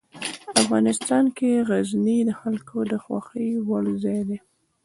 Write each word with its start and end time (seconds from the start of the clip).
افغانستان 0.61 1.25
کې 1.37 1.49
غزني 1.67 2.17
د 2.25 2.31
خلکو 2.41 2.77
د 2.91 2.93
خوښې 3.03 3.47
وړ 3.67 3.85
ځای 4.03 4.19
دی. 4.29 4.37